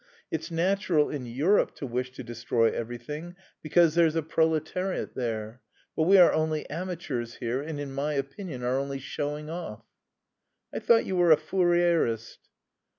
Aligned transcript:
It's 0.31 0.49
natural 0.49 1.11
in 1.11 1.27
Europe 1.27 1.75
to 1.75 1.85
wish 1.85 2.11
to 2.13 2.23
destroy 2.23 2.71
everything 2.71 3.35
because 3.61 3.93
there's 3.93 4.15
a 4.15 4.23
proletariat 4.23 5.13
there, 5.13 5.61
but 5.95 6.05
we 6.05 6.17
are 6.17 6.33
only 6.33 6.67
amateurs 6.71 7.35
here 7.35 7.61
and 7.61 7.79
in 7.79 7.93
my 7.93 8.13
opinion 8.13 8.63
are 8.63 8.79
only 8.79 8.97
showing 8.97 9.51
off." 9.51 9.85
"I 10.73 10.79
thought 10.79 11.05
you 11.05 11.15
were 11.15 11.29
a 11.29 11.37
Fourierist." 11.37 12.39